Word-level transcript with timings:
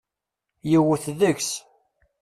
Yewwet 0.71 1.05
deg-s. 1.19 1.51